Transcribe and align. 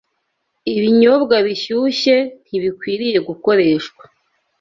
Ibinyobwa 0.75 1.35
bishyushye 1.45 2.15
ntibikwiriye 2.47 3.17
gukoreshwa 3.27 4.03